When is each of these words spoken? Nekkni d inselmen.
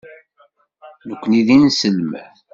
Nekkni 1.07 1.41
d 1.47 1.49
inselmen. 1.55 2.33